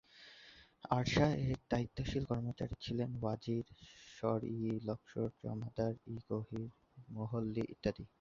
[0.91, 3.65] আরসাহ এর দায়িত্বশীল কর্মচারী ছিলেন ওয়াজির,
[4.17, 6.69] শর-ই-লস্কর, জমাদার-ই-গহির
[7.09, 8.03] মুহল্লী ইত্যাদি।